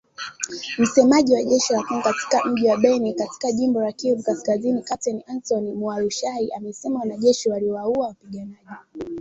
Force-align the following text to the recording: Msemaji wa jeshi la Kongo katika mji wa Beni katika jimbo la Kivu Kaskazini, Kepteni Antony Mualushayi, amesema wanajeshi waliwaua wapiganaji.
Msemaji 0.77 1.33
wa 1.33 1.43
jeshi 1.43 1.73
la 1.73 1.83
Kongo 1.83 2.03
katika 2.03 2.45
mji 2.49 2.67
wa 2.67 2.77
Beni 2.77 3.13
katika 3.13 3.51
jimbo 3.51 3.81
la 3.81 3.91
Kivu 3.91 4.23
Kaskazini, 4.23 4.81
Kepteni 4.81 5.23
Antony 5.27 5.73
Mualushayi, 5.73 6.51
amesema 6.57 6.99
wanajeshi 6.99 7.49
waliwaua 7.49 8.07
wapiganaji. 8.07 8.59